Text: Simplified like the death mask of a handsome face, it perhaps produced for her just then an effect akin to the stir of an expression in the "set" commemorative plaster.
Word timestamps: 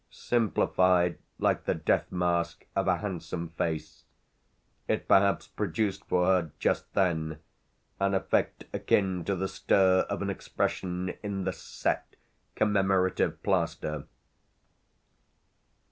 Simplified 0.09 1.19
like 1.37 1.65
the 1.65 1.75
death 1.75 2.11
mask 2.11 2.65
of 2.75 2.87
a 2.87 2.97
handsome 2.97 3.49
face, 3.49 4.05
it 4.87 5.07
perhaps 5.07 5.45
produced 5.45 6.03
for 6.05 6.25
her 6.25 6.51
just 6.57 6.91
then 6.95 7.37
an 7.99 8.15
effect 8.15 8.63
akin 8.73 9.23
to 9.25 9.35
the 9.35 9.47
stir 9.47 10.07
of 10.09 10.23
an 10.23 10.29
expression 10.31 11.13
in 11.21 11.43
the 11.43 11.53
"set" 11.53 12.15
commemorative 12.55 13.43
plaster. 13.43 14.05